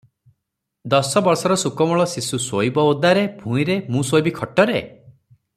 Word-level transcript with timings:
ଦଶ 0.93 1.21
ବର୍ଷର 1.27 1.57
ସୁକୋମଳ 1.65 2.07
ଶିଶୁ 2.15 2.41
ଶୋଇବ 2.47 2.89
ଓଦାରେ, 2.95 3.29
ଭୂଇଁରେ, 3.45 3.79
ମୁଁ 3.97 4.07
ଶୋଇବି 4.11 4.35
ଖଟରେ? 4.43 4.85